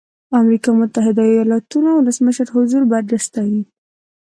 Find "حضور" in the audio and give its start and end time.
2.55-2.81